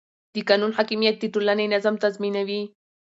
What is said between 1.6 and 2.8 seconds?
نظم تضمینوي